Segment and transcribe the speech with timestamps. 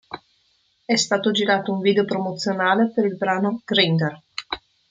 [0.83, 4.19] È stato girato un video promozionale per il brano "Grinder".